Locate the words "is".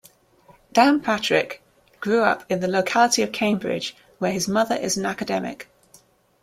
4.75-4.97